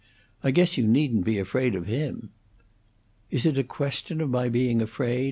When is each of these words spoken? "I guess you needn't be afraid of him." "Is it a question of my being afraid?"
"I 0.43 0.49
guess 0.49 0.79
you 0.79 0.87
needn't 0.87 1.25
be 1.25 1.37
afraid 1.37 1.75
of 1.75 1.85
him." 1.85 2.31
"Is 3.29 3.45
it 3.45 3.59
a 3.59 3.63
question 3.63 4.19
of 4.19 4.31
my 4.31 4.49
being 4.49 4.81
afraid?" 4.81 5.19